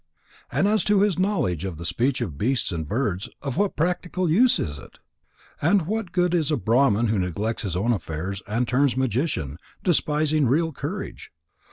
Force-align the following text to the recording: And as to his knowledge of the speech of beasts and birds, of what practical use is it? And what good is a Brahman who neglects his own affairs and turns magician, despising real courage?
And 0.51 0.67
as 0.67 0.83
to 0.85 1.01
his 1.01 1.19
knowledge 1.19 1.63
of 1.63 1.77
the 1.77 1.85
speech 1.85 2.21
of 2.21 2.35
beasts 2.35 2.71
and 2.71 2.87
birds, 2.87 3.29
of 3.39 3.55
what 3.55 3.75
practical 3.75 4.31
use 4.31 4.57
is 4.57 4.79
it? 4.79 4.97
And 5.61 5.83
what 5.83 6.11
good 6.11 6.33
is 6.33 6.49
a 6.49 6.57
Brahman 6.57 7.09
who 7.09 7.19
neglects 7.19 7.61
his 7.61 7.75
own 7.75 7.93
affairs 7.93 8.41
and 8.47 8.67
turns 8.67 8.97
magician, 8.97 9.59
despising 9.83 10.47
real 10.47 10.71
courage? 10.71 11.31